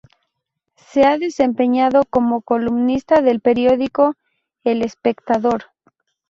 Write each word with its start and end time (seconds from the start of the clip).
Se 0.89 1.03
ha 1.03 1.19
desempeñado 1.19 2.05
como 2.09 2.41
columnista 2.41 3.21
del 3.21 3.39
periódico 3.39 4.15
El 4.63 4.81
Espectador. 4.81 5.65